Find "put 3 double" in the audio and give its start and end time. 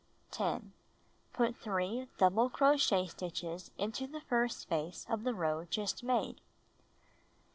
1.31-2.49